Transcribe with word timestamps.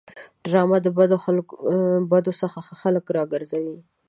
ډرامه 0.45 0.77
د 0.85 0.87
بدو 2.11 2.31
څخه 2.41 2.59
خلک 2.81 3.05
راګرځوي 3.17 3.77